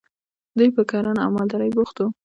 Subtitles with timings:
[0.57, 2.07] دوی په کرنه او مالدارۍ بوخت وو.